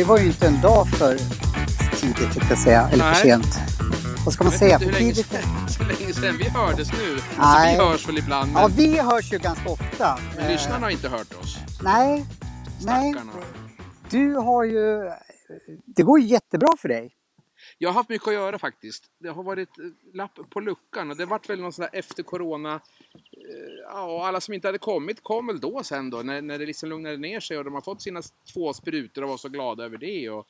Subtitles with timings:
[0.00, 1.18] det var ju inte en dag för
[1.96, 2.88] tidigt, tänkte jag säga.
[2.92, 3.14] Eller Nej.
[3.14, 3.69] för sent.
[4.30, 4.78] Vad ska man säga?
[4.78, 5.34] För tidigt?
[5.80, 7.12] hur länge sedan vi hördes nu.
[7.14, 7.76] Alltså, Nej.
[7.78, 10.18] vi hörs väl ibland, men, Ja, vi hörs ju ganska ofta.
[10.36, 11.56] men lyssnarna har inte hört oss.
[11.82, 12.26] Nej,
[12.84, 13.12] nej.
[13.12, 13.32] Stackarna.
[14.10, 15.10] Du har ju...
[15.86, 17.14] Det går ju jättebra för dig.
[17.78, 19.04] Jag har haft mycket att göra faktiskt.
[19.18, 22.22] Det har varit eh, lapp på luckan och det vart väl någon sån där efter
[22.22, 22.74] corona.
[22.74, 22.80] eh,
[23.92, 26.66] Ja, och alla som inte hade kommit kom väl då sen då när, när det
[26.66, 28.22] liksom lugnade ner sig och de har fått sina
[28.54, 30.30] två sprutor och var så glada över det.
[30.30, 30.46] Och,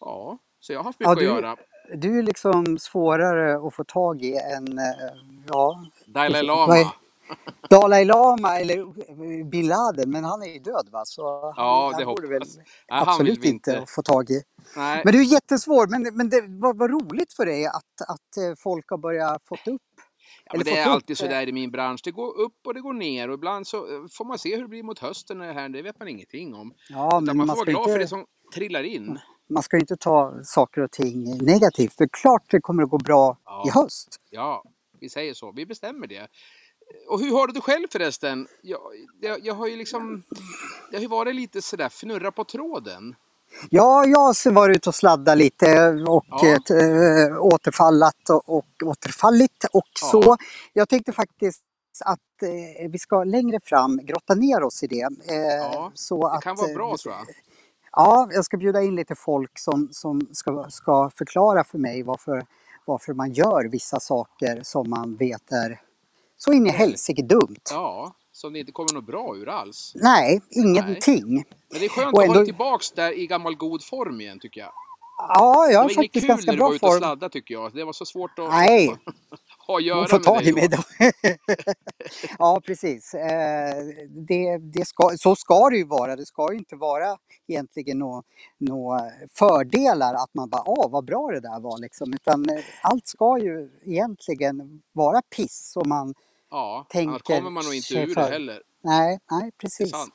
[0.00, 1.56] ja, så jag har haft mycket Ja, att du- göra.
[1.94, 4.78] Du är liksom svårare att få tag i än...
[4.78, 4.84] eh,
[5.48, 6.92] Ja, Dalai är- Lama.
[7.70, 11.02] Dalai Lama eller bin Laden, men han är ju död va?
[11.04, 11.22] Så
[11.56, 12.42] Ja, han, det han borde väl.
[12.56, 13.84] Nej, absolut inte inte.
[13.88, 14.42] få tag i.
[14.76, 15.02] Nej.
[15.04, 18.54] Men det är jättesvårt, men, men det var, var roligt för dig att, att eh,
[18.58, 19.82] folk har börjat fått upp.
[20.44, 22.00] Ja, men det är alltid så där i min bransch.
[22.04, 24.62] Det går upp och det går ner och ibland så eh, får man se hur
[24.62, 25.38] det blir mot hösten.
[25.38, 26.72] Det, här, det vet man ingenting om.
[26.88, 29.18] Ja, Utan men man man får ska, vara glad för det inte, som trillar in.
[29.48, 31.94] Man ska ju inte ta saker och ting negativt.
[31.96, 33.64] För klart det kommer att gå bra Ja.
[33.66, 34.08] i höst.
[34.30, 34.64] Ja,
[35.00, 35.52] vi säger så.
[35.52, 36.28] Vi bestämmer det.
[37.08, 38.46] Och hur har du det själv förresten?
[38.62, 38.80] Jag,
[39.20, 40.22] jag, jag har ju liksom...
[40.90, 43.14] Det har ju varit lite sådär fnurra på tråden.
[43.70, 46.46] Ja, jag har varit ute och sladdat lite och Ja.
[46.46, 50.06] äh, återfallat och, och återfallit och Ja.
[50.08, 50.36] så.
[50.72, 51.62] Jag tänkte faktiskt
[52.04, 55.00] att eh, vi ska längre fram grotta ner oss i det.
[55.28, 57.26] Eh, Ja, så Det att, kan vara eh, bra tror jag.
[58.00, 62.46] Ja, jag ska bjuda in lite folk som, som ska, ska förklara för mig varför,
[62.84, 65.80] varför man gör vissa saker som man vet är
[66.36, 67.56] så in i helsike dumt.
[67.70, 69.92] Ja, som det inte kommer något bra ur alls.
[69.94, 71.34] Nej, ingenting.
[71.70, 74.38] Men det är skönt Och att ändå- dig tillbaks där i gammal god form igen
[74.38, 74.72] tycker jag.
[75.28, 76.92] Ja, jag Det har var inget faktiskt kul ganska när du bra var ute och
[76.92, 76.98] form.
[77.00, 77.74] sladdade tycker jag.
[77.74, 78.96] Det var så svårt att Nej,
[79.68, 80.78] ha att göra får tag dig i mig då.
[82.38, 83.14] ja, precis.
[83.14, 86.16] Eh, Det, det ska, så ska det ju vara.
[86.16, 87.16] Det ska ju inte vara
[87.48, 88.22] egentligen några
[88.58, 92.14] nå fördelar att man bara, åh vad bra det där var liksom.
[92.14, 96.14] Utan eh, allt ska ju egentligen vara piss och man
[96.50, 98.62] Ja, annars tänker kommer man nog inte ur det heller.
[98.82, 99.90] Nej, nej precis.
[99.92, 100.06] Ja,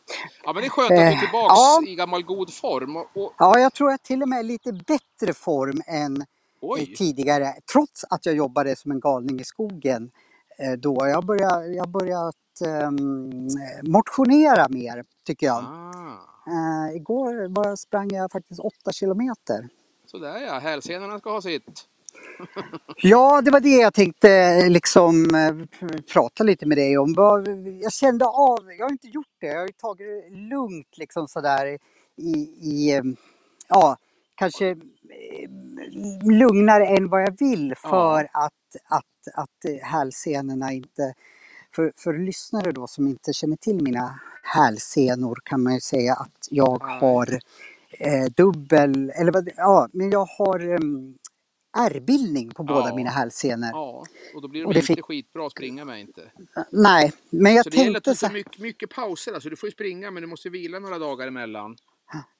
[0.53, 1.83] men det är skönt att du är Eh, tillbaks ja.
[1.87, 2.95] i gammal god form.
[2.97, 6.25] Och, och, Ja, jag tror att till och med är lite bättre form än
[6.63, 7.53] oj, tidigare.
[7.73, 10.11] Trots att jag jobbade som en galning i skogen
[10.59, 10.97] eh, då.
[10.99, 12.35] Jag börjar jag börjat
[12.65, 13.47] ehm,
[13.83, 15.63] motionera mer tycker jag.
[15.63, 19.69] ah, Eh, igår bara sprang jag faktiskt 8 kilometer.
[20.05, 20.59] sådär ja.
[20.59, 21.87] Hälsenorna ska ha sitt.
[22.97, 25.55] Ja, det var det jag tänkte eh, liksom eh,
[26.13, 27.15] prata lite med dig om.
[27.81, 31.27] Jag kände av, jag har inte gjort det, jag har ju tagit det lugnt liksom
[31.27, 31.77] sådär
[32.17, 32.31] i,
[32.61, 33.03] i eh,
[33.69, 33.97] ja,
[34.35, 34.77] kanske eh,
[36.23, 38.53] lugnare än vad jag vill för att,
[38.89, 41.13] att, att eh, hälsenorna inte,
[41.75, 46.47] för, för lyssnare då som inte känner till mina hälsenor kan man ju säga att
[46.51, 47.39] jag har
[47.91, 51.17] eh, dubbel, eller vad, ja, men jag har um,
[51.77, 52.95] ärrbildning på båda Ja.
[52.95, 53.69] mina hälsenor.
[53.73, 54.03] Ja,
[54.35, 56.21] och då blir de Och det inte fick- skitbra att springa med inte.
[56.71, 59.33] Nej, men jag Så det gäller att tänkte du så får här, mycket, mycket pauser.
[59.33, 61.75] Alltså, du får ju springa men du måste vila några dagar emellan.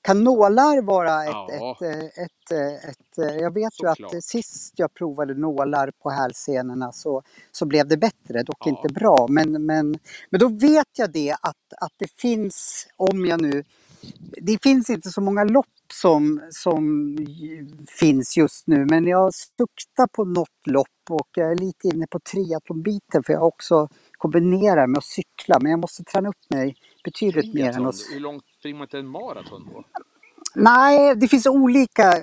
[0.01, 1.75] Kan nålar vara ett, Ja.
[1.75, 3.99] ett, eh, ett, eh, ett, eh, jag vet ju Såklart.
[4.09, 8.69] att eh, sist jag provade nålar på hälsenorna så, så blev det bättre, dock Ja.
[8.69, 9.27] inte bra.
[9.29, 13.63] Men, men, men då vet jag det att, att det finns, om jag nu,
[14.41, 17.67] det finns inte så många lopp som, som ju-
[17.99, 22.19] finns just nu men jag suktar på något lopp och jag är lite inne på
[22.19, 23.87] triathlonbiten för jag också
[24.17, 28.19] kombinerar med att cykla men jag måste träna upp mig betydligt mer än att Hur
[28.19, 29.83] långt springer till en maraton då?
[30.55, 32.13] Nej, det finns olika,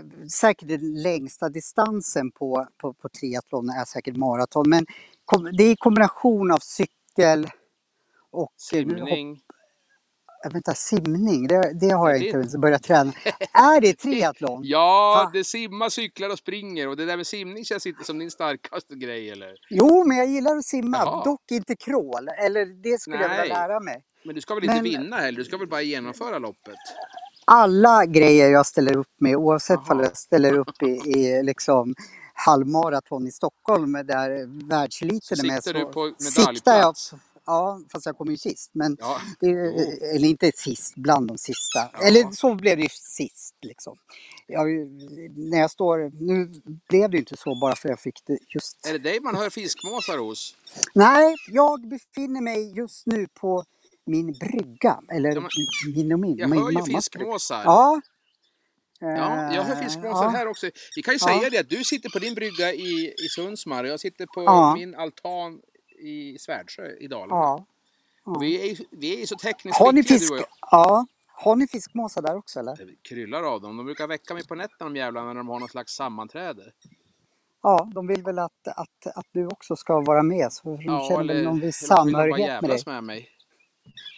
[0.40, 4.70] säkert den längsta distansen på, på, på triathlon är säkert maraton.
[4.70, 4.86] Men
[5.52, 7.46] det är kombination av cykel
[8.30, 8.52] och...
[8.56, 9.40] Simning?
[10.46, 13.12] Äh, vänta, simning, det, det har jag inte ens börjat träna.
[13.52, 14.60] är det triathlon?
[14.64, 15.32] Ja, Fan.
[15.32, 18.94] det simmar, cyklar och springer och det där med simning känns inte som din starkaste
[18.94, 19.54] grej eller?
[19.70, 21.24] Jo, men jag gillar att simma, Jaha.
[21.24, 22.28] dock inte crawl.
[22.38, 23.40] Eller det skulle jag Nej.
[23.42, 24.02] vilja lära mig.
[24.24, 25.38] Men du ska väl inte Men- vinna heller?
[25.38, 26.74] Du ska väl bara genomföra loppet?
[27.44, 29.94] Alla grejer jag ställer upp med, oavsett Jaha.
[29.94, 31.94] om jag ställer upp i, i liksom
[32.34, 35.64] halvmaraton i Stockholm där världseliten Så är med.
[35.64, 37.14] siktar du på siktar jag, medaljplats?
[37.50, 38.70] Ja, fast jag kommer ju sist.
[38.74, 39.80] Men Ja, det, Jo.
[40.14, 41.90] eller inte sist, bland de sista.
[41.92, 41.98] Ja.
[42.06, 43.96] Eller så blev det ju sist liksom.
[44.46, 44.66] Jag,
[45.36, 48.86] när jag står, nu blev det ju inte så bara för jag fick det just.
[48.86, 50.56] är det dig man hör fiskmåsar hos?
[50.94, 53.64] Nej, jag befinner mig just nu på
[54.06, 55.00] min brygga.
[55.12, 57.62] Eller Ja, men- min och min, Jag min hör ju fiskmåsar.
[57.64, 58.00] Ja.
[59.02, 60.28] Ja, jag hör Eh, fiskmåsar ja.
[60.28, 60.66] här också.
[60.96, 61.26] Vi kan ju Ja.
[61.26, 64.42] säga det att du sitter på din brygga i, i Sundsmar och jag sitter på
[64.44, 64.74] Ja.
[64.78, 65.60] min altan
[66.00, 67.34] i Svärdsjö i Dalarna.
[67.34, 67.66] Ja.
[68.24, 70.32] Och vi, är, vi är så tekniskt Har ni fisk?
[70.70, 71.06] Ja.
[71.26, 72.76] Har ni fiskmåsar där också eller?
[72.76, 73.76] Det kryllar av dem.
[73.76, 76.62] De brukar väcka mig på nätterna de jävlarna när de har något slags sammanträde.
[77.62, 81.08] Ja, de vill väl att, att, att du också ska vara med så de Ja,
[81.08, 82.82] känner eller, någon viss samhörighet med dig.
[82.86, 83.28] med mig.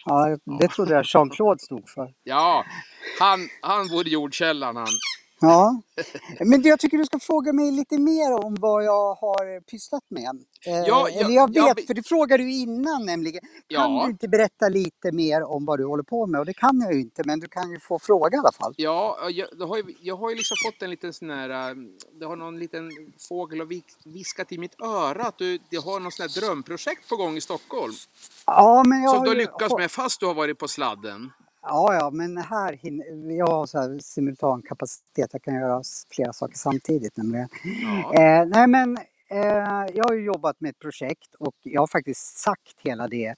[0.05, 2.13] Ja, det trodde jag Jean-Claude stod för.
[2.23, 2.65] Ja,
[3.19, 4.87] han, han i jordkällan han.
[5.47, 5.81] Ja,
[6.45, 10.43] men jag tycker du ska fråga mig lite mer om vad jag har pysslat med.
[10.67, 13.41] Eh, Ja, ja, eller jag ja, vet, vi- för det frågade du innan nämligen.
[13.41, 14.03] Kan Ja.
[14.05, 16.39] du inte berätta lite mer om vad du håller på med?
[16.39, 18.73] Och det kan jag ju inte, men du kan ju få fråga i alla fall.
[18.77, 21.49] Ja, jag, det har ju, jag har ju liksom fått en liten sån här...
[21.69, 21.75] äh,
[22.19, 22.89] Det har någon liten
[23.29, 23.71] fågel och
[24.05, 27.41] viskat i mitt öra att du, du har någon sån här drömprojekt på gång i
[27.41, 27.93] Stockholm.
[28.45, 31.31] Ja, men jag Som du har lyckats med fast du har varit på sladden.
[31.63, 35.29] Ja, ja, men här hinner, jag har så här simultan kapacitet.
[35.33, 35.81] Jag kan göra
[36.11, 37.47] flera saker samtidigt nämligen.
[37.83, 38.13] Ja.
[38.13, 38.97] Eh, nej, men
[39.29, 43.35] eh, jag har ju jobbat med ett projekt och jag har faktiskt sagt hela det,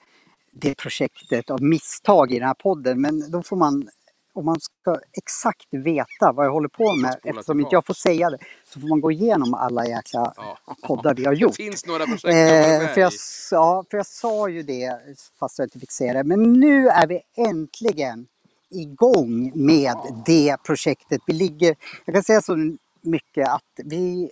[0.52, 3.02] det projektet av misstag i den här podden.
[3.02, 3.90] Men då får man,
[4.36, 8.30] om man ska exakt veta vad jag håller på med, eftersom inte jag får säga
[8.30, 10.58] det, så får man gå igenom alla jäkla Ja.
[10.88, 11.58] poddar vi har gjort.
[11.58, 13.14] Det finns några projekt Eh, för, jag,
[13.52, 15.00] ja, för jag sa ju det
[15.40, 16.24] fast jag inte fick säga det.
[16.24, 18.28] Men nu är vi äntligen
[18.70, 21.22] igång med det projektet.
[21.28, 24.32] Vi ligger, jag kan säga så mycket att vi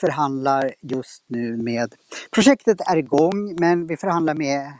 [0.00, 1.94] förhandlar just nu med,
[2.30, 4.72] projektet är igång men vi förhandlar med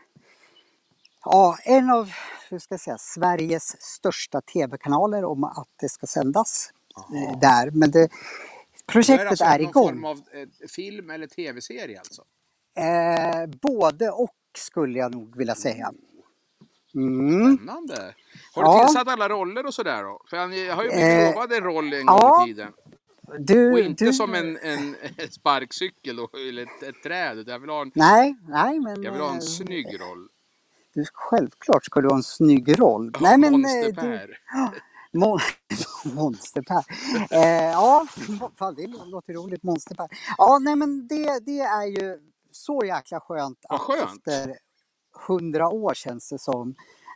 [1.25, 2.11] ja, en av
[2.51, 6.71] hur ska jag säga, Sveriges största tv-kanaler om att det ska sändas
[7.15, 7.71] eh, där.
[7.71, 9.89] Men det, Det är projektet alltså är någon igång.
[9.89, 12.23] form av eh, film eller tv-serie alltså?
[12.77, 15.93] Eh, både och skulle jag nog vilja säga.
[16.95, 17.57] Mm.
[17.57, 18.15] Spännande.
[18.55, 18.87] Har du Ja.
[18.87, 20.21] tillsatt alla roller och sådär då?
[20.31, 22.37] För jag har ju blivit Eh, lovad en roll en ja.
[22.39, 22.73] gång i tiden.
[23.39, 24.97] Du, Och inte du, som en, en
[25.31, 27.45] sparkcykel då, eller ett, ett träd.
[27.49, 29.03] Jag vill ha en, Nej, nej men...
[29.03, 30.29] jag vill ha en snygg roll.
[30.95, 33.13] Du, självklart ska du ha en snygg roll.
[33.21, 33.55] Ja, nej men...
[33.55, 34.29] eh, Monster-Per.
[35.13, 35.39] Du, mon,
[36.05, 36.85] monsterpär.
[37.31, 38.07] Eh, ja,
[38.59, 39.63] fan, det låter roligt.
[39.63, 40.09] Monsterpär.
[40.39, 42.19] Ja, nej men det, det är ju
[42.51, 44.27] så jäkla skönt att skönt.
[44.29, 44.59] efter
[45.29, 46.75] hundra år känns det som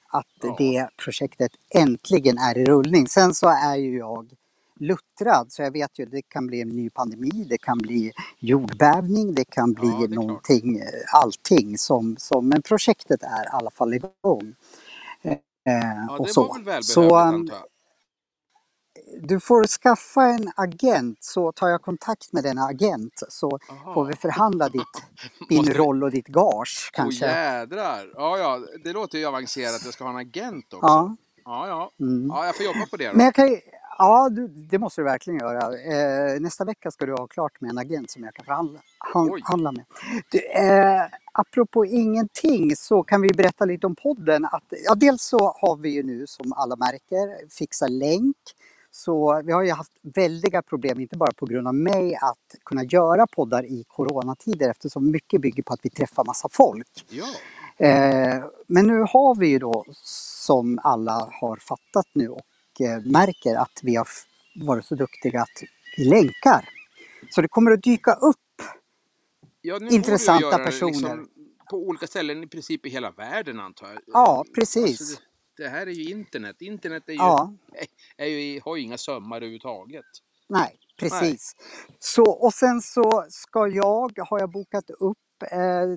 [0.08, 0.54] att Ja.
[0.58, 3.08] det projektet äntligen är i rullning.
[3.08, 4.32] Sen så är ju jag
[4.80, 9.34] luttrad så jag vet ju det kan bli en ny pandemi, det kan bli jordbävning,
[9.34, 10.44] det kan bli Ja, det är klart.
[10.48, 14.54] någonting, eh, allting som, som, men projektet är i alla fall igång.
[15.22, 15.38] Eh,
[16.06, 16.42] Ja, och det så.
[16.42, 17.66] var väl välbehövligt så um, antar jag.
[19.22, 23.94] du får skaffa en agent så tar jag kontakt med denna agent så Jaha.
[23.94, 25.04] får vi förhandla ditt,
[25.48, 27.26] din roll och ditt gage Åh kanske.
[27.26, 28.12] jädrar.
[28.16, 30.86] Ja, ja, det låter ju avancerat att jag ska ha en agent också.
[30.86, 31.16] ja.
[31.44, 31.90] Ja, ja.
[32.00, 32.28] Mm.
[32.28, 33.14] Ja, jag får jobba på det då.
[33.16, 33.60] Men jag kan
[33.98, 35.78] ja, du, det måste du verkligen göra.
[35.78, 39.40] Eh, nästa vecka ska du ha klart med en agent som jag kan förhandla han,
[39.42, 39.84] handla med.
[40.30, 41.02] Du, eh,
[41.32, 44.44] apropå ingenting så kan vi berätta lite om podden.
[44.44, 48.36] Att, ja, dels så har vi ju nu som alla märker Fixa länk.
[48.90, 52.84] Så vi har ju haft väldiga problem, inte bara på grund av mig, att kunna
[52.84, 57.06] göra poddar i coronatider eftersom mycket bygger på att vi träffar massa folk.
[57.08, 57.26] Ja,
[57.76, 62.40] Eh, men nu har vi ju då, som alla har fattat nu och
[63.04, 64.08] märker, att vi har
[64.54, 65.62] varit så duktiga att
[65.96, 66.68] vi länkar.
[67.30, 68.36] Så det kommer att dyka upp.
[69.60, 70.90] ja Intressanta göra det personer.
[70.90, 71.28] Liksom
[71.70, 73.98] på olika ställen i princip i hela världen antar jag.
[74.06, 75.00] Ja, precis.
[75.00, 75.20] Alltså,
[75.56, 76.56] det, det här är ju internet.
[76.62, 77.52] Internet är ju, Ja,
[78.16, 80.04] är ju, har ju inga sömmar överhuvudtaget.
[80.48, 81.56] nej, precis.
[81.98, 85.23] Så, och sen så ska jag, har jag bokat upp eh,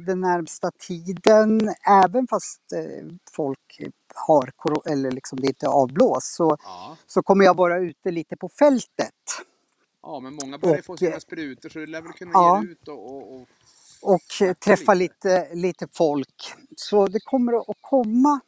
[0.06, 1.76] den närmsta tiden,
[2.06, 3.82] även fast eh, folk
[4.16, 4.54] har,
[4.92, 8.50] eller liksom det inte är avblåst, så, Ja, så kommer jag vara ute lite på
[8.50, 9.14] fältet.
[10.04, 12.32] ja men många börjar ju få Och, sina eh, sprutor så det lär väl kunna
[12.34, 12.66] ja.
[12.66, 13.50] ge ut och, och, och
[14.02, 14.22] och
[14.62, 14.96] träffa lite.
[14.96, 16.54] lite, lite folk.
[16.78, 18.40] Så det kommer att komma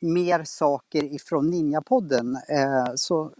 [0.00, 2.36] mer saker ifrån Ninjapodden.
[2.48, 3.32] Eh, så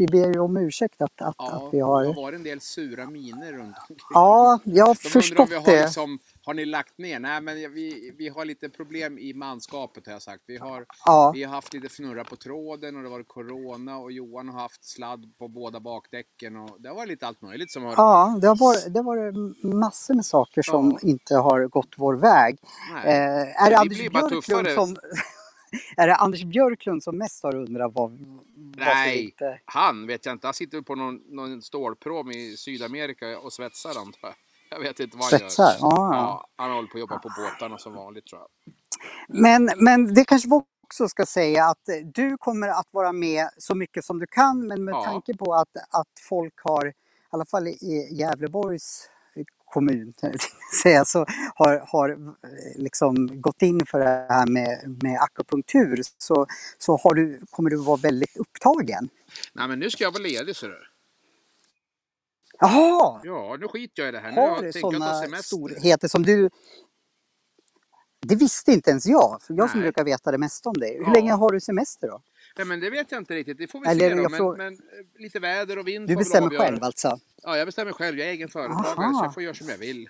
[0.00, 2.04] vi ber ju om ursäkt att, att, Ja, att vi det har...
[2.04, 3.96] har varit en del sura miner runt omkring.
[4.14, 5.82] Ja, jag har De undrar om förstått vi har det.
[5.82, 7.18] liksom, har ni lagt ner?
[7.20, 10.42] Nej men vi, vi har lite problem i manskapet har jag sagt.
[10.46, 14.12] Vi har, Ja, vi har haft lite fnurra på tråden och det var corona och
[14.12, 17.84] Johan har haft sladd på båda bakdäcken och det har varit lite allt möjligt som
[17.84, 17.92] har...
[17.96, 21.08] ja det, har varit, det varit massor med saker som Ja.
[21.08, 22.58] inte har gått vår väg.
[23.04, 24.96] Eh, är, det Anders Björklund som,
[25.96, 28.10] är det Anders Björklund som mest har undrat vad,
[28.86, 29.24] Nej.
[29.24, 29.60] inte...
[29.64, 34.18] Han vet jag inte, han sitter på någon, någon stålprom i Sydamerika och svetsar antar
[34.22, 34.34] jag.
[34.70, 35.64] Jag vet inte vad han Svetsar?
[35.64, 35.76] gör.
[35.80, 36.46] Ja, ja.
[36.56, 38.48] Han håller på att jobba på båtarna som vanligt tror jag.
[39.28, 43.48] Men, men det kanske vi också ska säga att eh, du kommer att vara med
[43.58, 45.04] så mycket som du kan men med Ja.
[45.04, 46.92] tanke på att, att folk har, i
[47.30, 49.08] alla fall i Gävleborgs
[49.70, 50.14] kommun,
[50.82, 52.16] säga, så har, har eh,
[52.76, 56.46] liksom gått in för det här med, med akupunktur så,
[56.78, 59.08] så har du, kommer du vara väldigt upptagen.
[59.52, 60.78] Nej, men nu ska jag vara ledig, ser du.
[62.58, 63.20] Jaha!
[63.24, 64.30] Ja, nu skiter jag i det här.
[64.30, 66.50] Nu Har jag- du sådana storheter som du...
[68.22, 69.84] Det visste inte ens jag, för jag som Nej.
[69.86, 70.96] brukar veta det mesta om dig.
[70.98, 71.12] Hur Ja.
[71.12, 72.22] länge har du semester då?
[72.60, 73.58] Nej, men det vet jag inte riktigt.
[73.58, 74.28] Det får vi Eller se då.
[74.28, 74.78] Men, frå- men eh,
[75.18, 77.18] lite väder och vind Du får bestämmer själv alltså?
[77.42, 78.18] Ja, jag bestämmer själv.
[78.18, 79.18] Jag är egen företagare Aha.
[79.18, 80.08] så jag får göra som jag vill.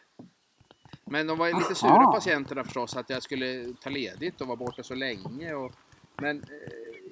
[1.04, 1.74] Men de var lite Aha.
[1.74, 5.54] sura patienterna förstås att jag skulle ta ledigt och vara borta så länge.
[5.54, 5.72] Och,
[6.16, 6.44] men eh,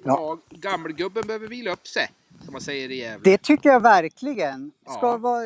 [0.03, 0.37] ja.
[0.49, 2.07] gammelgubben behöver vila upp sig,
[2.45, 3.31] som man säger i Gävle.
[3.31, 4.71] Det tycker jag verkligen.
[4.83, 5.17] Ska, Ja.
[5.17, 5.45] vad,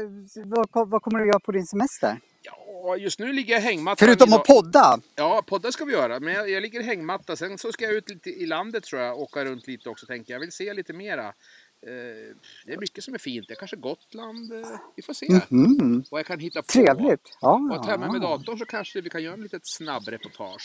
[0.70, 2.20] vad, vad kommer du göra på din semester?
[2.44, 4.08] Ja, just nu ligger jag i hängmattan.
[4.08, 5.00] Förutom att podda?
[5.16, 6.20] Ja, poddar ska vi göra.
[6.20, 7.36] Men jag, jag ligger hängmatta.
[7.36, 9.20] Sen så ska jag ut lite i landet tror jag.
[9.20, 10.36] Åka runt lite också tänker jag.
[10.36, 11.28] Jag vill se lite mera.
[11.28, 12.36] Eh,
[12.66, 13.46] det är mycket som är fint.
[13.48, 14.52] Det är kanske Gotland.
[14.54, 16.04] Eh, vi får se Mhm.
[16.12, 16.68] vad jag kan hitta på.
[16.68, 17.38] Trevligt.
[17.42, 20.64] Ja, Och ta med med datorn så kanske vi kan göra en litet snabbreportage.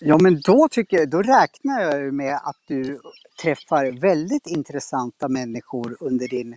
[0.00, 3.00] ja, men då, tycker jag, då räknar jag med att du
[3.42, 6.56] träffar väldigt intressanta människor under din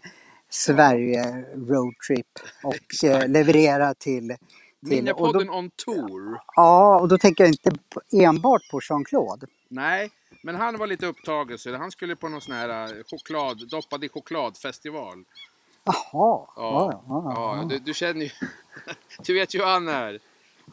[0.53, 3.23] Sverige-roadtrip och Exakt.
[3.23, 4.27] eh, levererar till...
[4.27, 4.37] till och
[4.81, 6.39] då, Ninjapodden on tour.
[6.55, 7.71] ja, och då tänker jag inte
[8.11, 9.47] enbart på Jean-Claude.
[9.67, 10.09] Nej,
[10.43, 14.03] men han var lite upptagen så han skulle på någon sån här eh, choklad, doppad
[14.03, 15.23] i chokladfestival.
[15.83, 18.31] Jaha, ja, Ja, ja, ja, du, du känner ju...
[19.25, 20.19] Du vet ju hur han är.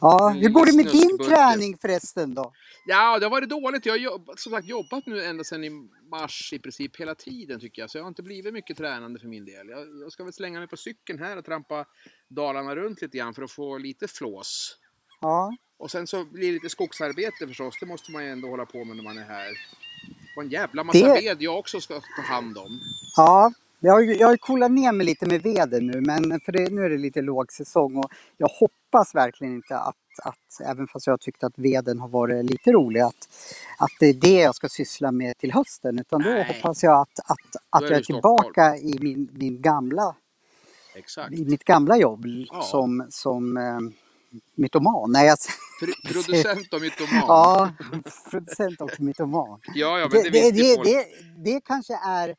[0.01, 0.29] ja.
[0.29, 2.51] Hur går det med din träning förresten då?
[2.85, 3.85] Ja, det har varit dåligt.
[3.85, 5.69] Jag har jobbat, som sagt jobbat nu ända sedan i
[6.11, 7.89] mars i princip hela tiden tycker jag.
[7.89, 9.69] Så jag har inte blivit mycket tränande för min del.
[9.69, 11.85] Jag, jag ska väl slänga mig på cykeln här och trampa
[12.27, 14.77] Dalarna runt lite grann för att få lite flås.
[15.21, 17.75] Ja, Och sen så blir det lite skogsarbete förstås.
[17.79, 19.51] Det måste man ju ändå hålla på med när man är här.
[20.37, 22.79] Och en jävla massa Det- ved jag också ska ta hand om.
[23.15, 23.53] ja.
[23.83, 26.85] Jag har, jag har coolat ner mig lite med veden nu, men för det, nu
[26.85, 31.45] är det lite lågsäsong och jag hoppas verkligen inte att, att, även fast jag tyckte
[31.45, 33.29] att veden har varit lite rolig, att,
[33.79, 35.99] att det är det jag ska syssla med till hösten.
[35.99, 36.43] Utan då Nej.
[36.55, 37.37] hoppas jag att, att,
[37.69, 40.15] att är jag är tillbaka i min, min gamla,
[40.95, 41.33] Exakt.
[41.33, 42.61] i mitt gamla jobb Ja.
[42.61, 43.79] som, som eh,
[44.55, 45.11] mytoman.
[45.11, 45.37] Nej, jag,
[45.79, 47.23] Pro- producent och mytoman.
[47.27, 47.71] ja,
[48.31, 49.59] producent och mytoman.
[49.75, 51.05] ja, ja, men det, Det, det, det,
[51.37, 52.35] det kanske är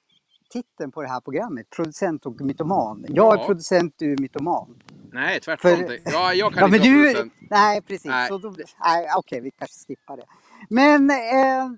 [0.52, 3.04] titeln på det här programmet, producent och mytoman.
[3.08, 3.46] Jag är Ja.
[3.46, 4.82] producent, du är mytoman.
[5.12, 5.70] Nej, tvärtom.
[5.76, 7.32] För- Ja, jag kan Ja, inte vara du, producent.
[7.50, 8.04] nej precis.
[8.04, 8.28] Nej.
[8.28, 8.54] Så då,
[8.84, 10.24] nej, okej, vi kanske skippar det.
[10.68, 11.70] Men eh,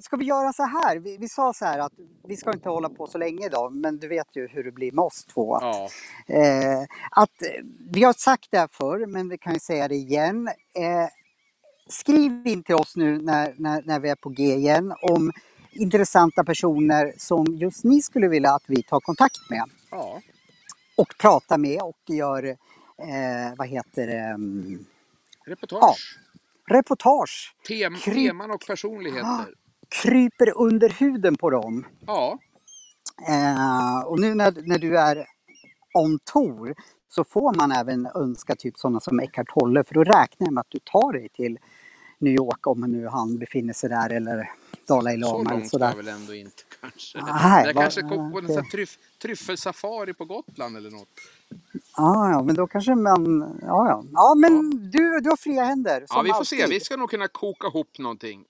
[0.00, 0.96] ska, vi göra så här?
[0.98, 1.92] Vi, vi sa så här att
[2.28, 4.92] vi ska inte hålla på så länge idag, men du vet ju hur det blir
[4.92, 5.54] med oss två.
[5.56, 5.88] Att, Ja,
[6.34, 7.30] eh, att,
[7.90, 10.48] vi har sagt det här förr, men vi kan ju säga det igen.
[10.74, 11.08] Eh,
[11.88, 15.30] skriv in till oss nu när, när, när vi är på G igen om
[15.76, 20.22] intressanta personer som just ni skulle vilja att vi tar kontakt med ja.
[20.96, 22.44] och pratar med och gör,
[22.98, 24.86] eh, vad heter det, mm,
[25.46, 26.18] Reportage.
[26.70, 27.56] reportage.
[27.68, 29.54] Tem, Kryp- teman och personligheter.
[30.02, 31.86] Kryper under huden på dem.
[32.06, 32.38] Ja,
[33.28, 35.26] Eh, och nu när, när du är
[35.94, 36.74] on tour
[37.08, 40.60] så får man även önska typ sådana som Eckhart Tolle för då räknar jag med
[40.60, 41.58] att du tar dig till
[42.18, 44.50] New York om nu han befinner sig där eller
[44.86, 45.94] Dalai så Lama eller långt sådär.
[45.96, 47.18] väl ändå inte kanske.
[47.22, 51.08] Nej, jag vad- kanske kom på en det- här tryff, tryffelsafari på Gotland eller något.
[51.96, 53.40] Ah, ja, men då kanske man...
[53.62, 54.04] Ja, ja.
[54.12, 56.06] ja men Du, du har fria händer.
[56.08, 56.62] Ja, vi får se.
[56.62, 56.74] alltid.
[56.74, 58.44] Vi ska nog kunna koka ihop någonting.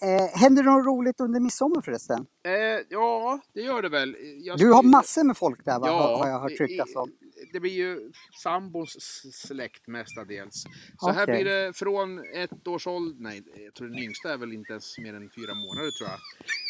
[0.00, 2.26] Eh, händer det något roligt under midsommar förresten?
[2.44, 2.52] Eh,
[2.88, 4.16] ja, det gör det väl.
[4.42, 5.86] Jag Du har massor med folk där va?
[5.86, 7.10] Ja, har, har jag hört ryktas om.
[7.54, 8.92] Det blir ju sambons
[9.32, 10.64] släkt mestadels.
[10.98, 11.34] Så här Okej.
[11.34, 14.98] blir det från ett års ålder, nej jag tror den yngsta är väl inte ens
[14.98, 16.18] mer än fyra månader tror jag.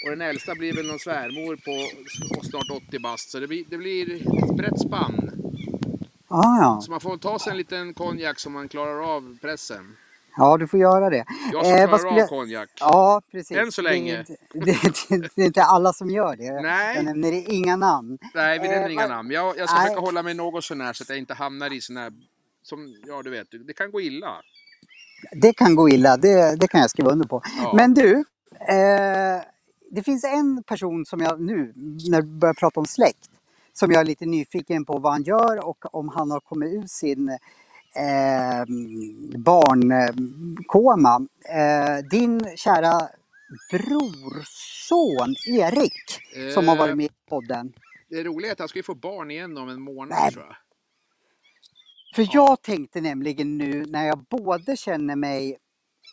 [0.05, 1.77] Och den äldsta blir väl någon svärmor på
[2.47, 3.31] snart 80 bast.
[3.31, 5.31] Så det blir, det blir ett brett spann.
[6.29, 6.81] Ah, ja.
[6.83, 9.97] Så man får ta sig en liten konjak som man klarar av pressen.
[10.37, 11.25] Ja, du får göra det.
[11.53, 12.69] Jag som Eh, klarar skulle av konjak.
[12.81, 13.57] Ja, precis.
[13.57, 14.25] Än så länge.
[14.53, 16.61] Det, är inte- det, är inte alla som gör det.
[16.63, 16.97] Nej.
[16.97, 18.19] Jag nämner inga namn.
[18.35, 19.31] Nej, vi Eh, nämner inga vad- namn.
[19.31, 19.87] Jag, jag ska Nej.
[19.87, 22.13] försöka hålla mig något sånär så att jag inte hamnar i sån här
[22.63, 24.33] som, ja du vet, det kan gå illa.
[25.33, 27.43] Det kan gå illa, det, det kan jag skriva under på.
[27.63, 27.73] Ja.
[27.77, 28.13] Men du,
[28.69, 29.43] eh,
[29.91, 31.73] det finns en person som jag nu,
[32.11, 33.31] när vi börjar prata om släkt,
[33.73, 36.87] som jag är lite nyfiken på vad han gör och om han har kommit ur
[36.87, 37.39] sin
[37.97, 38.65] eh,
[39.39, 41.27] barnkoma.
[41.49, 43.09] Eh, din kära
[43.73, 46.21] brorson Erik,
[46.55, 46.81] som har Eh.
[46.81, 47.73] varit med i podden.
[48.11, 50.33] Det roliga är att han ska ju få barn igen om en månad Nej.
[50.33, 50.57] tror jag.
[52.15, 55.59] För jag tänkte nämligen nu när jag både känner mig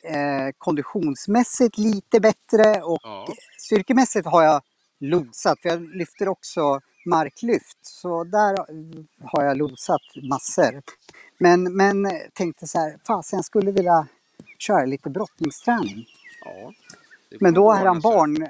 [0.03, 3.27] eh, konditionsmässigt lite bättre och Ja.
[3.59, 4.61] styrkemässigt har jag
[4.99, 5.61] losat.
[5.61, 7.77] För jag lyfter också marklyft.
[7.81, 8.57] Så där
[9.31, 10.81] har jag losat massor.
[11.41, 14.07] Men, men tänkte så här, fasen jag skulle vilja
[14.57, 16.05] köra lite brottningsträning.
[16.45, 16.73] ja.
[17.39, 18.11] Men då är han sig.
[18.11, 18.47] barn...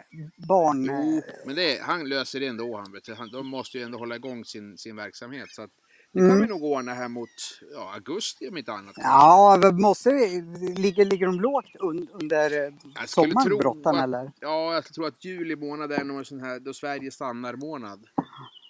[0.47, 2.77] barn Jo, men det, han löser det ändå.
[2.77, 5.49] Han, vet han, de måste ju ändå hålla igång sin, sin verksamhet.
[5.49, 5.69] Så att
[6.13, 6.31] det Mm.
[6.31, 7.29] kan vi nog ordna här mot
[7.73, 8.93] ja, augusti om inte annat.
[8.97, 10.41] Ja, måste vi,
[10.77, 12.73] ligger, ligger de lågt un, under eh,
[13.05, 14.31] sommaren, brottarna eller?
[14.39, 18.05] Ja, jag tror att juli månad är nog en sån här då Sverige stannar månad.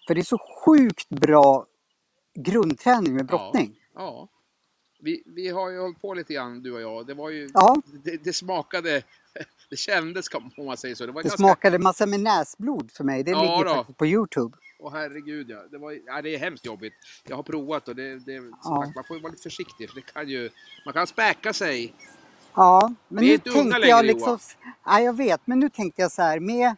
[0.08, 1.66] För det är så sjukt bra
[2.36, 3.76] grundträning med brottning.
[3.76, 3.81] Ja.
[5.00, 7.08] Vi, vi har ju hållit på lite grann du och jag.
[7.08, 7.50] Det var ju...
[7.54, 9.04] Ja, Det, det smakade...
[9.70, 11.06] Det kändes om man säger så.
[11.06, 11.38] Det var det ganska...
[11.38, 13.24] smakade massa med näsblod för mig.
[13.24, 13.76] Det Ja ligger då.
[13.76, 14.58] faktiskt på Youtube.
[14.80, 15.60] Åh herregud ja.
[15.72, 16.22] Det, var, ja.
[16.22, 16.94] det är hemskt jobbigt.
[17.28, 18.34] Jag har provat och det, det,
[18.64, 18.92] Ja.
[18.96, 20.50] man får ju vara lite försiktig för det kan ju...
[20.86, 21.94] Man kan späka sig.
[22.56, 24.06] Ja, men nu tänkte längre, jag Johan.
[24.06, 24.40] liksom...
[24.88, 26.76] Nej, jag vet, men nu tänkte jag så här med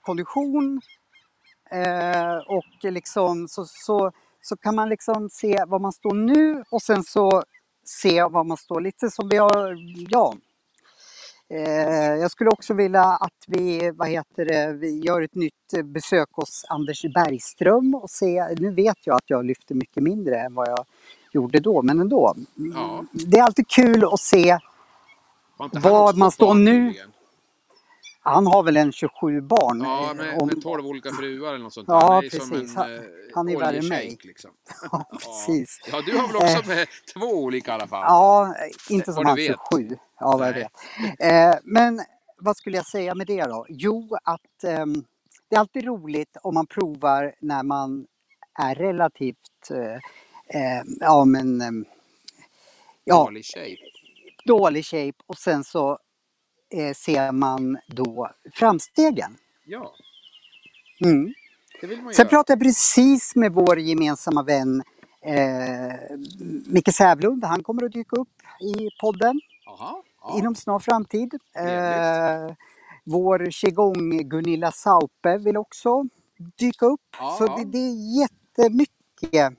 [0.00, 0.80] kondition
[1.70, 4.12] eh, och liksom så, så,
[4.46, 7.42] så kan man liksom se var man står nu och sen så
[7.84, 9.76] se var man står lite som vi har,
[10.10, 10.34] ja.
[11.48, 16.28] Eh, jag skulle också vilja att vi, vad heter det, vi gör ett nytt besök
[16.32, 20.68] hos Anders Bergström och se, nu vet jag att jag lyfter mycket mindre än vad
[20.68, 20.84] jag
[21.32, 22.34] gjorde då, men ändå.
[22.74, 23.04] Ja.
[23.12, 24.58] Det är alltid kul att se
[25.72, 27.10] Var man står nu- nyligen?
[28.34, 29.80] Han har väl en 27 barn.
[29.80, 31.88] Ja, eh, med, om- med 12 olika fruar eller något sånt.
[31.88, 32.70] Ja, han är som precis.
[32.70, 33.00] en Han- eh,
[33.34, 34.18] han är värre än mig.
[34.24, 34.50] Liksom.
[34.92, 35.80] Ja, precis.
[35.92, 38.02] Ja, du har väl också med två olika i alla fall?
[38.08, 38.54] Ja,
[38.90, 39.56] inte som han vet.
[39.72, 39.96] 27.
[40.20, 40.72] Ja, vad jag vet.
[41.20, 42.00] Eh, men
[42.38, 43.66] vad skulle jag säga med det då?
[43.68, 45.04] Jo, att ehm,
[45.48, 48.06] det är alltid roligt om man provar när man
[48.58, 49.94] är relativt eh,
[50.60, 51.84] eh, ja, men, ehm,
[53.04, 53.76] ja, Dålig shape.
[54.44, 55.96] dålig shape och sen så eh,
[56.96, 59.36] ser man då framstegen.
[59.64, 59.92] Ja,
[61.04, 61.34] Mm.
[61.80, 62.28] det vill man Sen göra.
[62.30, 64.82] pratade jag precis med vår gemensamma vän
[65.22, 65.94] eh,
[66.66, 67.44] Micke Sävlund.
[67.44, 68.28] Han kommer att dyka upp
[68.60, 70.02] i podden Jaha.
[70.22, 70.38] Ja.
[70.38, 71.34] inom snar framtid.
[71.56, 72.54] Eh,
[73.04, 76.04] vår qigong Gunilla Saupe vill också
[76.58, 77.00] dyka upp.
[77.18, 77.56] Ja, Så ja.
[77.56, 79.58] det, det är jättemycket.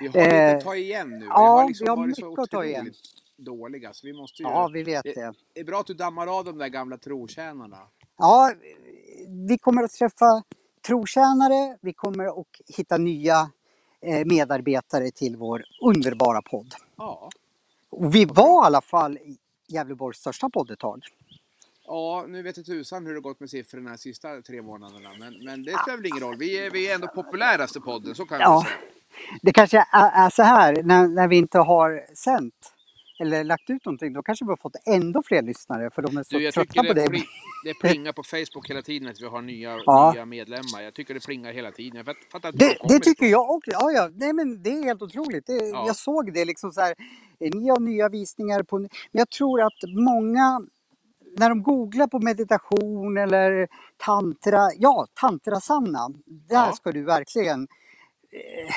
[0.00, 1.18] Vi har lite eh, att ta igen nu.
[1.18, 2.92] Vi ja, har liksom vi har mycket att ta igen.
[3.36, 4.48] Dåliga så vi måste ju...
[4.48, 5.14] Ja, vi vet det.
[5.14, 5.60] det.
[5.60, 7.78] Är bra att du dammar av de där gamla trotjänarna.
[8.18, 8.52] Ja,
[9.48, 10.42] vi kommer att träffa
[10.86, 11.78] trotjänare.
[11.80, 12.46] Vi kommer att
[12.76, 13.50] hitta nya
[14.00, 16.74] eh, medarbetare till vår underbara podd.
[16.96, 17.30] Ja.
[17.90, 19.18] Och vi var i alla fall
[19.68, 21.02] Gävleborgs största podd ett tag.
[21.86, 25.10] Ja, nu vet jag tusan hur det gått med siffrorna de sista tre månaderna.
[25.18, 26.36] Men, men det spelar väl ingen roll.
[26.38, 28.58] Vi är, vi är ändå populäraste podden, så kan Ja.
[28.64, 28.80] vi säga.
[29.42, 32.72] Det kanske är, är så här när, när vi inte har sänt
[33.20, 36.22] eller lagt ut någonting, då kanske vi har fått ändå fler lyssnare för de är
[36.22, 37.08] så Du, jag trötta tycker på det, det.
[37.10, 37.24] pling,
[37.64, 40.12] det plingar på Facebook hela tiden att vi har nya, Ja.
[40.14, 40.82] nya medlemmar.
[40.82, 41.96] Jag tycker det plingar hela tiden.
[41.96, 43.70] Jag fatt- fattar Det, det kommer tycker jag också.
[43.70, 44.08] Ja, ja.
[44.14, 45.46] Nej, men det är helt otroligt.
[45.46, 45.84] Det, Ja.
[45.86, 46.94] Jag såg det liksom så här.
[47.40, 48.78] eh, Ni har nya visningar på...
[48.78, 50.60] Men jag tror att många,
[51.38, 56.72] när de googlar på meditation eller tantra, ja, tantrasanna, där Ja.
[56.72, 57.68] ska du verkligen...
[58.32, 58.74] Eh,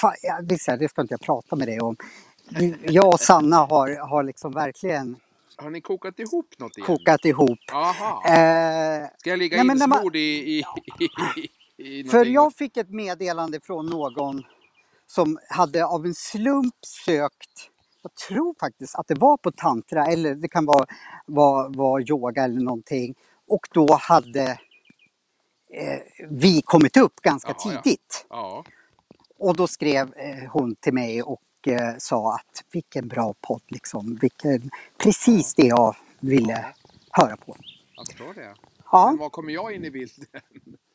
[0.00, 1.96] fa, ja, visst, det ska inte jag prata med dig om.
[2.82, 5.16] Jag och Sanna har, har liksom verkligen
[5.56, 6.86] Har ni kokat ihop något igen?
[6.86, 7.58] kokat ihop.
[7.68, 8.14] Jaha.
[9.02, 10.20] Eh, Ska jag ligga nej, insmord i,
[10.58, 10.64] i,
[11.78, 14.42] i, i, För jag fick ett meddelande från någon
[15.06, 16.74] som hade av en slump
[17.06, 17.70] sökt,
[18.02, 20.86] jag tror faktiskt att det var på tantra eller det kan vara,
[21.26, 23.14] vara, vara yoga eller någonting.
[23.48, 24.42] Och då hade
[25.74, 25.98] eh,
[26.30, 27.82] vi kommit upp ganska Ja, ja.
[27.82, 28.26] tidigt.
[28.30, 28.64] Ja.
[29.38, 34.18] Och då skrev eh, hon till mig och eh, sa att vilken bra podd liksom.
[34.20, 36.66] Vilken, precis det jag ville
[37.10, 37.56] höra på.
[37.96, 38.54] Jag förstår det.
[38.92, 39.06] Ja.
[39.10, 40.24] Men var kommer jag in i bilden?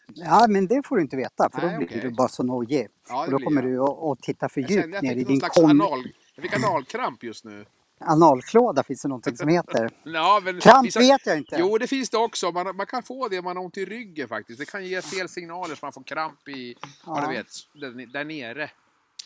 [0.08, 2.02] Ja, men det får du inte veta för Nej, då blir okej.
[2.02, 2.88] du bara så nojig.
[3.10, 3.72] Ja, och då kommer jag.
[3.72, 6.04] du att, titta för djupt ner i din kom- anal...
[6.36, 7.66] Jag fick analkramp just nu.
[8.00, 9.90] analklåda, finns det någonting som heter.
[10.04, 11.56] Ja, men Kramp vissa- vet jag inte.
[11.60, 12.52] Jo, det finns det också.
[12.52, 14.60] Man, man kan få det om man har ont i ryggen faktiskt.
[14.60, 16.88] Det kan ge fel signaler så man får kramp i, ja.
[17.06, 17.28] Ja.
[17.28, 18.72] du vet, där, där nere.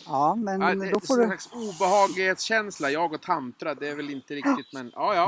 [0.05, 1.37] Ja, men Ja, det då får en du...
[1.37, 2.89] slags obehaglighetskänsla.
[2.91, 5.27] Jag och tantra, det är väl inte riktigt men ja, ja.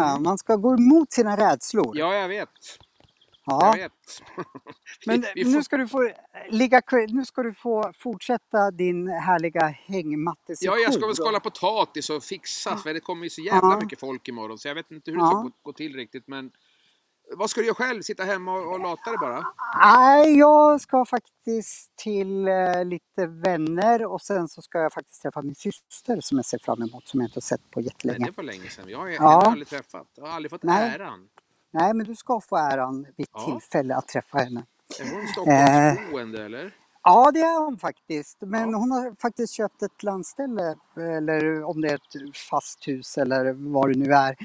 [0.00, 1.98] Ja, man ska gå emot sina rädslor.
[1.98, 2.48] Ja, jag vet.
[3.44, 3.66] Ja.
[3.76, 3.92] Jag vet.
[5.06, 6.10] Men vi nu får, ska du få
[6.50, 10.74] ligga, nu ska du få fortsätta din härliga hängmattesession.
[10.78, 13.80] ja, jag ska väl skala potatis och fixa för det kommer ju så jävla Ja.
[13.82, 15.28] mycket folk imorgon så jag vet inte hur det Ja.
[15.30, 16.50] ska gå, gå till riktigt men
[17.36, 18.02] Vad ska du göra själv?
[18.02, 19.46] Sitta hemma och, och lata dig bara?
[19.84, 25.42] Nej, jag ska faktiskt till eh, lite vänner och sen så ska jag faktiskt träffa
[25.42, 28.24] min syster som jag ser fram emot som jag inte har sett på Nej, jättelänge.
[28.26, 28.84] det var länge sedan.
[28.88, 29.42] Jag har Ja.
[29.46, 30.06] aldrig träffat.
[30.14, 30.94] Jag har aldrig fått Nej.
[30.94, 31.28] äran.
[31.70, 33.44] Nej, men du ska få äran vid Ja.
[33.44, 34.64] tillfälle att träffa henne.
[35.00, 35.12] Är Eh.
[35.12, 36.74] hon Stockholmsboende eller?
[37.02, 38.38] Ja, det är hon faktiskt.
[38.40, 38.76] Men Ja.
[38.78, 43.92] hon har faktiskt köpt ett landställe, eller om det är ett fast hus eller vad
[43.92, 44.36] det nu är,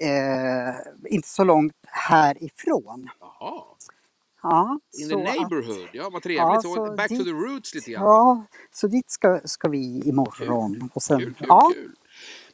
[0.00, 0.74] eh,
[1.14, 3.08] inte så långt härifrån.
[3.20, 3.62] Jaha.
[4.42, 5.88] Ja, In the att- neighborhood.
[5.92, 6.38] Ja, vad trevligt.
[6.40, 8.02] Ja, så så back to dit- the roots lite grann.
[8.04, 10.90] Ja, så dit ska, ska vi imorgon.
[10.94, 11.90] Och sen, Kul, kul, ja, kul.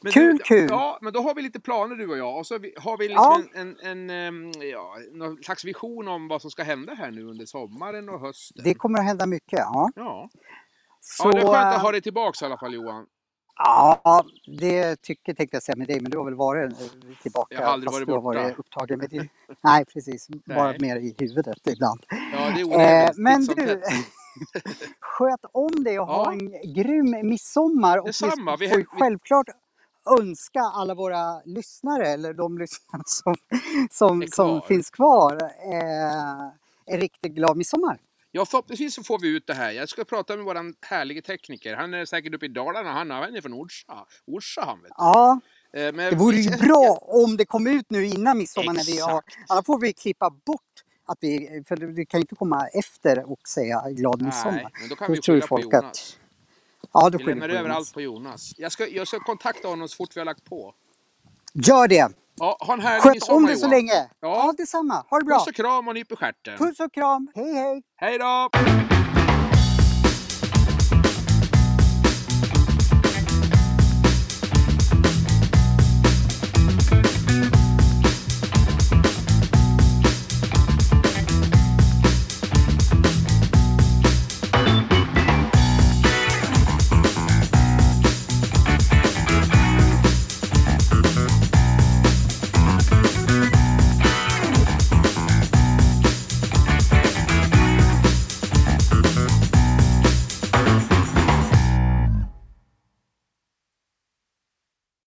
[0.01, 0.67] Men Kul, du, kul.
[0.69, 2.37] Ja, men då har vi lite planer du och jag.
[2.37, 3.59] Och så har vi- liksom Ja.
[3.61, 7.45] en, en, en, ja, någon slags vision om vad som ska hända här nu under
[7.45, 8.63] sommaren och hösten.
[8.63, 9.59] det kommer att hända mycket.
[9.59, 10.29] Ja, Ja.
[10.99, 13.05] så, ja, det är skönt eh, att ha dig tillbaks i alla fall Johan.
[13.57, 14.23] Ja,
[14.59, 16.87] det tycker tänkte jag säga med dig, men du har väl varit eh,
[17.21, 17.55] tillbaka?
[17.55, 18.19] Jag har aldrig varit borta.
[18.21, 19.29] varit upptagen med din...
[19.63, 20.27] Nej, precis.
[20.45, 20.77] Bara Nej.
[20.79, 21.99] mer i huvudet ibland.
[22.09, 22.17] Ja,
[22.55, 23.17] det är Eh, onödigt.
[23.17, 23.81] men du,
[24.99, 26.31] sköt om dig och ha Ja.
[26.33, 27.97] en grym midsommar.
[27.97, 28.55] Och Detsamma.
[28.55, 29.47] vi Vi- får ju självklart
[30.19, 33.35] önska alla våra lyssnare, eller de lyssnare som,
[33.91, 35.37] som, som finns kvar,
[35.73, 36.47] eh,
[36.85, 37.97] en riktigt glad midsommar.
[38.31, 39.71] Ja, förhoppningsvis så får vi ut det här.
[39.71, 41.75] Jag ska prata med våran härlige tekniker.
[41.75, 42.91] Han är säkert uppe i Dalarna.
[42.91, 44.05] Han, han är från Orsa.
[44.27, 44.91] Orsa han vet.
[44.97, 45.39] Ja,
[45.73, 48.73] Eh, Men det vore ju bra om det kom ut nu innan midsommar.
[48.73, 50.61] När vi har, annars får vi klippa bort
[51.05, 54.51] att vi, för vi kan ju inte komma efter och säga glad midsommar.
[54.53, 56.17] Nej, men då kan Då vi skylla på folk att- Jonas.
[56.93, 57.77] Ja, då Vi lämnar över Jonas.
[57.77, 58.53] allt på Jonas.
[58.57, 60.73] Jag ska, jag ska kontakta honom så fort vi har lagt på.
[61.53, 62.09] Gör det!
[62.39, 63.93] Ja, ha en härlig Sköt midsommar om dig så länge!
[63.93, 64.07] Ja.
[64.21, 65.05] Ja, detsamma.
[65.09, 65.37] Ha det bra!
[65.39, 66.57] Puss och kram och nyp i stjärten.
[66.57, 67.27] Puss och kram!
[67.35, 67.83] Hej hej!
[67.95, 68.49] Hej då!